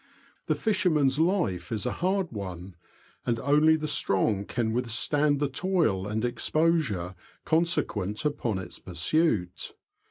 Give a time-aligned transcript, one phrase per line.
[0.47, 2.75] The fisherman's life is a hard one,
[3.23, 7.13] and only the strong can withstand the toil and exposure
[7.45, 9.75] conse quent upon its pursuit.